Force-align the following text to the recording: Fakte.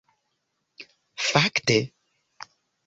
Fakte. 1.29 1.79